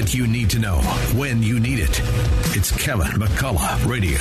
what 0.00 0.14
you 0.14 0.26
need 0.26 0.48
to 0.48 0.58
know 0.58 0.78
when 1.14 1.42
you 1.42 1.60
need 1.60 1.78
it. 1.78 2.00
It's 2.56 2.70
Kevin 2.82 3.20
McCullough 3.20 3.86
Radio. 3.86 4.18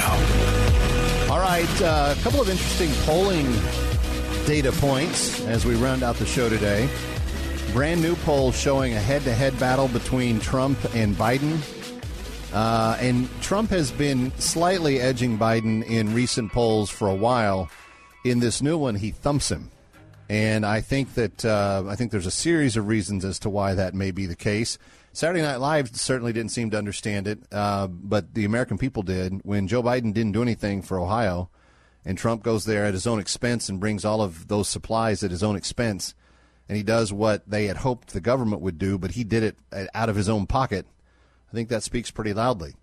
All 1.32 1.40
right, 1.40 1.82
uh, 1.82 2.14
a 2.18 2.22
couple 2.22 2.42
of 2.42 2.50
interesting 2.50 2.90
polling 3.06 3.46
data 4.46 4.74
points 4.74 5.40
as 5.46 5.66
we 5.66 5.76
round 5.76 6.04
out 6.04 6.18
the 6.18 6.26
show 6.26 6.50
today. 6.50 6.90
Brand 7.72 8.02
new 8.02 8.18
poll 8.18 8.52
showing 8.52 8.94
a 8.94 9.00
head 9.00 9.22
to 9.22 9.34
head 9.34 9.58
battle 9.58 9.88
between 9.88 10.42
Trump 10.42 10.78
and 10.94 11.16
Biden. 11.16 11.62
Uh, 12.54 12.98
and 13.00 13.30
Trump 13.42 13.70
has 13.70 13.90
been 13.90 14.34
slightly 14.38 15.00
edging 15.00 15.38
Biden 15.38 15.86
in 15.86 16.14
recent 16.14 16.52
polls 16.52 16.90
for 16.90 17.08
a 17.08 17.16
while. 17.16 17.70
In 18.26 18.42
this 18.42 18.62
new 18.62 18.78
one, 18.78 18.96
he 18.96 19.12
thumps 19.12 19.50
him. 19.50 19.72
And 20.28 20.66
I 20.66 20.82
think 20.82 21.14
that 21.14 21.46
uh, 21.46 21.86
I 21.88 21.96
think 21.96 22.12
there's 22.12 22.26
a 22.26 22.32
series 22.32 22.76
of 22.76 22.88
reasons 22.88 23.24
as 23.24 23.40
to 23.40 23.50
why 23.50 23.76
that 23.76 23.96
may 23.96 24.12
be 24.12 24.26
the 24.26 24.36
case. 24.36 24.78
Saturday 25.12 25.42
Night 25.42 25.58
Live 25.58 25.96
certainly 25.96 26.34
didn't 26.34 26.52
seem 26.52 26.70
to 26.72 26.78
understand 26.78 27.28
it, 27.28 27.40
uh, 27.52 27.88
but 27.88 28.34
the 28.34 28.46
American 28.46 28.78
people 28.78 29.04
did. 29.04 29.42
When 29.44 29.68
Joe 29.68 29.84
Biden 29.84 30.14
didn't 30.14 30.34
do 30.34 30.42
anything 30.42 30.82
for 30.82 31.00
Ohio, 31.00 31.50
and 32.06 32.18
Trump 32.18 32.44
goes 32.44 32.66
there 32.66 32.86
at 32.86 32.94
his 32.94 33.08
own 33.08 33.20
expense 33.20 33.70
and 33.70 33.80
brings 33.80 34.06
all 34.06 34.22
of 34.22 34.48
those 34.48 34.70
supplies 34.70 35.24
at 35.24 35.32
his 35.32 35.44
own 35.44 35.56
expense, 35.56 36.14
and 36.68 36.78
he 36.78 36.84
does 36.84 37.12
what 37.12 37.50
they 37.50 37.66
had 37.66 37.78
hoped 37.78 38.14
the 38.14 38.22
government 38.22 38.62
would 38.62 38.78
do, 38.78 38.98
but 38.98 39.12
he 39.12 39.24
did 39.24 39.44
it 39.44 39.58
out 39.94 40.10
of 40.10 40.16
his 40.16 40.30
own 40.30 40.46
pocket. 40.46 40.86
I 41.52 41.56
think 41.56 41.70
that 41.70 41.84
speaks 41.84 42.12
pretty 42.12 42.34
loudly. 42.34 42.76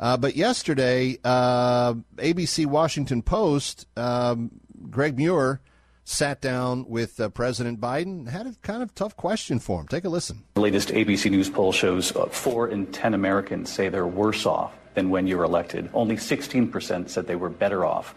Uh, 0.00 0.16
but 0.16 0.34
yesterday, 0.34 1.18
uh, 1.22 1.94
ABC 2.16 2.66
Washington 2.66 3.22
Post, 3.22 3.86
um, 3.96 4.50
Greg 4.90 5.16
Muir 5.16 5.60
sat 6.04 6.40
down 6.40 6.86
with 6.88 7.18
uh, 7.18 7.28
President 7.30 7.80
Biden, 7.80 8.28
had 8.28 8.46
a 8.46 8.54
kind 8.62 8.82
of 8.82 8.94
tough 8.94 9.16
question 9.16 9.58
for 9.58 9.80
him. 9.80 9.88
Take 9.88 10.04
a 10.04 10.08
listen. 10.08 10.44
The 10.54 10.60
latest 10.60 10.90
ABC 10.90 11.30
News 11.30 11.48
poll 11.48 11.72
shows 11.72 12.14
uh, 12.14 12.26
four 12.26 12.68
in 12.68 12.86
10 12.86 13.14
Americans 13.14 13.72
say 13.72 13.88
they're 13.88 14.06
worse 14.06 14.46
off 14.46 14.72
than 14.94 15.10
when 15.10 15.26
you 15.26 15.38
were 15.38 15.44
elected. 15.44 15.90
Only 15.92 16.16
16% 16.16 17.08
said 17.08 17.26
they 17.26 17.36
were 17.36 17.50
better 17.50 17.84
off. 17.84 18.14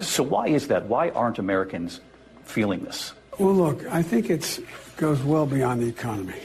So, 0.00 0.22
why 0.22 0.48
is 0.48 0.68
that? 0.68 0.86
Why 0.86 1.10
aren't 1.10 1.38
Americans 1.38 2.00
feeling 2.44 2.84
this? 2.84 3.14
Well, 3.38 3.54
look, 3.54 3.84
I 3.86 4.02
think 4.02 4.30
it 4.30 4.60
goes 4.96 5.22
well 5.22 5.46
beyond 5.46 5.80
the 5.82 5.88
economy. 5.88 6.40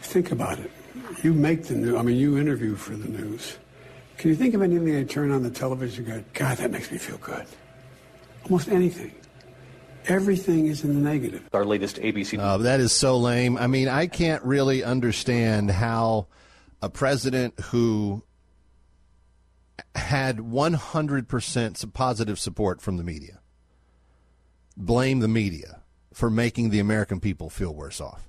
Think 0.00 0.32
about 0.32 0.58
it. 0.58 0.70
You 1.22 1.34
make 1.34 1.64
the 1.64 1.74
news, 1.74 1.94
I 1.94 2.02
mean, 2.02 2.16
you 2.16 2.38
interview 2.38 2.74
for 2.76 2.96
the 2.96 3.08
news. 3.08 3.58
Can 4.16 4.30
you 4.30 4.36
think 4.36 4.54
of 4.54 4.62
anything 4.62 4.86
they 4.86 5.04
turn 5.04 5.30
on 5.30 5.42
the 5.42 5.50
television 5.50 6.10
and 6.10 6.24
go, 6.24 6.30
God, 6.32 6.58
that 6.58 6.70
makes 6.70 6.90
me 6.90 6.98
feel 6.98 7.18
good? 7.18 7.46
Almost 8.44 8.68
anything. 8.68 9.12
Everything 10.06 10.66
is 10.66 10.84
in 10.84 10.94
the 10.94 11.00
negative. 11.00 11.48
Our 11.52 11.64
latest 11.64 11.96
ABC. 11.96 12.38
Uh, 12.38 12.58
that 12.58 12.80
is 12.80 12.92
so 12.92 13.16
lame. 13.18 13.56
I 13.56 13.66
mean, 13.66 13.88
I 13.88 14.06
can't 14.06 14.42
really 14.44 14.82
understand 14.82 15.70
how 15.70 16.26
a 16.82 16.88
president 16.88 17.58
who 17.60 18.22
had 19.94 20.38
100% 20.38 21.92
positive 21.92 22.38
support 22.38 22.80
from 22.80 22.96
the 22.96 23.04
media 23.04 23.40
blame 24.76 25.20
the 25.20 25.28
media 25.28 25.82
for 26.12 26.30
making 26.30 26.70
the 26.70 26.78
American 26.78 27.20
people 27.20 27.50
feel 27.50 27.74
worse 27.74 28.00
off. 28.00 28.28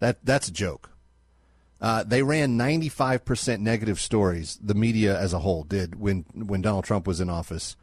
That 0.00 0.24
that's 0.24 0.48
a 0.48 0.52
joke. 0.52 0.90
Uh, 1.80 2.02
they 2.02 2.22
ran 2.22 2.58
95% 2.58 3.60
negative 3.60 4.00
stories. 4.00 4.58
The 4.60 4.74
media 4.74 5.18
as 5.18 5.32
a 5.32 5.38
whole 5.38 5.62
did 5.64 6.00
when 6.00 6.24
when 6.34 6.62
Donald 6.62 6.84
Trump 6.84 7.06
was 7.06 7.20
in 7.20 7.30
office, 7.30 7.76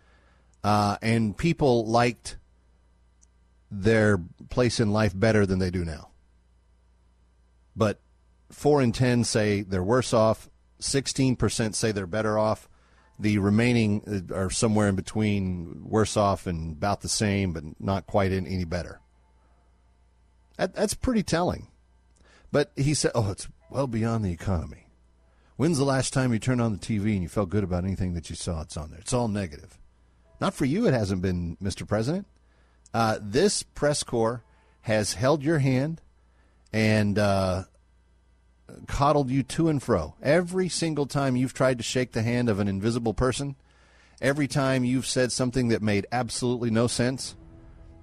uh, 0.63 0.97
and 1.02 1.38
people 1.38 1.85
liked 1.85 2.38
their 3.81 4.19
place 4.49 4.79
in 4.79 4.91
life 4.91 5.17
better 5.17 5.45
than 5.45 5.59
they 5.59 5.69
do 5.69 5.83
now. 5.85 6.09
But 7.75 7.99
four 8.51 8.81
in 8.81 8.91
ten 8.91 9.23
say 9.23 9.61
they're 9.61 9.83
worse 9.83 10.13
off. 10.13 10.50
Sixteen 10.79 11.35
percent 11.35 11.75
say 11.75 11.91
they're 11.91 12.07
better 12.07 12.38
off. 12.38 12.69
The 13.17 13.38
remaining 13.38 14.27
uh, 14.31 14.35
are 14.35 14.50
somewhere 14.50 14.89
in 14.89 14.95
between, 14.95 15.83
worse 15.85 16.17
off 16.17 16.47
and 16.47 16.73
about 16.73 17.01
the 17.01 17.09
same, 17.09 17.53
but 17.53 17.63
not 17.79 18.07
quite 18.07 18.31
any 18.31 18.66
better. 18.66 19.00
That, 20.57 20.75
that's 20.75 20.94
pretty 20.94 21.23
telling. 21.23 21.67
But 22.51 22.71
he 22.75 22.94
said, 22.94 23.11
"Oh, 23.16 23.31
it's 23.31 23.47
well 23.69 23.88
beyond 23.88 24.23
the 24.23 24.31
economy." 24.31 24.88
When's 25.57 25.77
the 25.77 25.85
last 25.85 26.11
time 26.11 26.33
you 26.33 26.39
turned 26.39 26.61
on 26.61 26.73
the 26.73 26.77
TV 26.77 27.13
and 27.13 27.23
you 27.23 27.29
felt 27.29 27.50
good 27.50 27.63
about 27.63 27.85
anything 27.85 28.13
that 28.13 28.29
you 28.29 28.35
saw? 28.35 28.61
It's 28.61 28.75
on 28.75 28.89
there. 28.89 29.00
It's 29.00 29.13
all 29.13 29.29
negative. 29.29 29.77
Not 30.41 30.53
for 30.53 30.66
you. 30.66 30.85
It 30.85 30.94
hasn't 30.94 31.21
been, 31.21 31.55
Mr. 31.63 31.88
President. 31.88 32.27
Uh, 32.95 33.19
this 33.22 33.61
press 33.61 34.03
corps 34.03 34.41
has 34.83 35.16
held 35.16 35.44
your 35.44 35.59
hand 35.59 36.01
and 36.72 37.19
uh, 37.19 37.63
coddled 38.88 39.29
you 39.29 39.44
to 39.44 39.67
and 39.67 39.83
fro. 39.83 40.16
Every 40.23 40.69
single 40.69 41.06
time 41.06 41.35
you've 41.35 41.53
tried 41.53 41.78
to 41.79 41.83
shake 41.83 42.13
the 42.13 42.22
hand 42.22 42.47
of 42.47 42.61
an 42.61 42.69
invisible 42.69 43.13
person, 43.13 43.57
every 44.22 44.47
time 44.47 44.85
you've 44.85 45.06
said 45.06 45.33
something 45.33 45.67
that 45.67 45.81
made 45.81 46.07
absolutely 46.13 46.69
no 46.69 46.88
sense, 46.88 47.35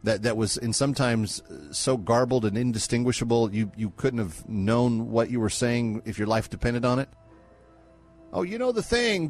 that, 0.03 0.25
that 0.25 0.37
was 0.37 0.59
in 0.59 0.75
sometimes 0.75 1.43
so 1.71 1.97
garbled 1.97 2.45
and 2.45 2.59
indistinguishable 2.59 3.51
you, 3.51 3.73
you 3.75 3.95
couldn't 3.97 4.19
have 4.19 4.47
known 4.47 5.11
what 5.11 5.31
you 5.31 5.41
were 5.41 5.49
saying 5.49 6.03
if 6.05 6.19
your 6.19 6.29
life 6.29 6.51
depended 6.51 6.85
on 6.85 6.99
it. 6.99 7.09
Oh, 8.31 8.43
you 8.43 8.59
know 8.59 8.73
the 8.73 8.83
thing. 8.83 9.29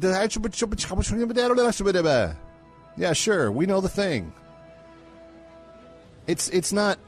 Yeah, 2.97 3.13
sure. 3.13 3.49
We 3.49 3.65
know 3.65 3.79
the 3.79 3.87
thing. 3.87 4.33
It's 6.27 6.49
it's 6.49 6.71
not, 6.71 6.99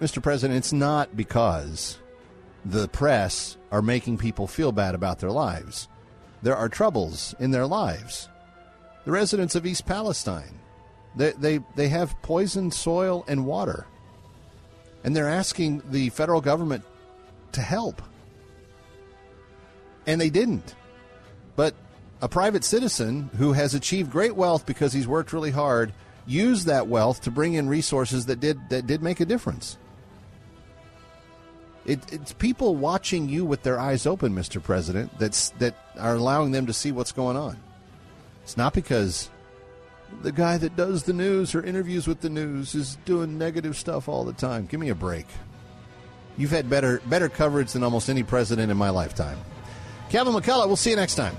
Mr. 0.00 0.22
President. 0.22 0.58
It's 0.58 0.72
not 0.72 1.16
because 1.16 1.98
the 2.64 2.88
press 2.88 3.56
are 3.70 3.82
making 3.82 4.18
people 4.18 4.46
feel 4.46 4.72
bad 4.72 4.94
about 4.94 5.20
their 5.20 5.30
lives. 5.30 5.88
There 6.42 6.56
are 6.56 6.68
troubles 6.68 7.34
in 7.38 7.52
their 7.52 7.66
lives. 7.66 8.28
The 9.04 9.12
residents 9.12 9.54
of 9.54 9.66
East 9.66 9.86
Palestine, 9.86 10.58
they 11.16 11.32
they, 11.32 11.60
they 11.76 11.88
have 11.88 12.20
poisoned 12.22 12.74
soil 12.74 13.24
and 13.28 13.46
water, 13.46 13.86
and 15.04 15.14
they're 15.14 15.28
asking 15.28 15.82
the 15.90 16.10
federal 16.10 16.40
government 16.40 16.84
to 17.52 17.60
help, 17.60 18.02
and 20.06 20.20
they 20.20 20.30
didn't. 20.30 20.74
But 21.54 21.74
a 22.20 22.28
private 22.28 22.64
citizen 22.64 23.30
who 23.38 23.52
has 23.52 23.74
achieved 23.74 24.10
great 24.10 24.34
wealth 24.34 24.66
because 24.66 24.92
he's 24.92 25.06
worked 25.06 25.32
really 25.32 25.50
hard 25.50 25.92
use 26.26 26.64
that 26.64 26.86
wealth 26.88 27.22
to 27.22 27.30
bring 27.30 27.54
in 27.54 27.68
resources 27.68 28.26
that 28.26 28.40
did 28.40 28.68
that 28.70 28.86
did 28.86 29.02
make 29.02 29.20
a 29.20 29.24
difference. 29.24 29.78
It, 31.84 32.00
it's 32.12 32.32
people 32.32 32.76
watching 32.76 33.28
you 33.28 33.44
with 33.44 33.64
their 33.64 33.78
eyes 33.78 34.06
open, 34.06 34.34
Mr. 34.34 34.62
President, 34.62 35.18
that's 35.18 35.50
that 35.58 35.74
are 35.98 36.14
allowing 36.14 36.52
them 36.52 36.66
to 36.66 36.72
see 36.72 36.92
what's 36.92 37.12
going 37.12 37.36
on. 37.36 37.56
It's 38.44 38.56
not 38.56 38.72
because 38.72 39.30
the 40.22 40.32
guy 40.32 40.58
that 40.58 40.76
does 40.76 41.04
the 41.04 41.12
news 41.12 41.54
or 41.54 41.62
interviews 41.62 42.06
with 42.06 42.20
the 42.20 42.30
news 42.30 42.74
is 42.74 42.96
doing 43.04 43.38
negative 43.38 43.76
stuff 43.76 44.08
all 44.08 44.24
the 44.24 44.32
time. 44.32 44.66
Give 44.66 44.78
me 44.78 44.90
a 44.90 44.94
break. 44.94 45.26
You've 46.36 46.50
had 46.50 46.70
better 46.70 47.00
better 47.06 47.28
coverage 47.28 47.72
than 47.72 47.82
almost 47.82 48.08
any 48.08 48.22
president 48.22 48.70
in 48.70 48.76
my 48.76 48.90
lifetime. 48.90 49.38
Kevin 50.08 50.34
McCullough, 50.34 50.66
we'll 50.66 50.76
see 50.76 50.90
you 50.90 50.96
next 50.96 51.16
time. 51.16 51.34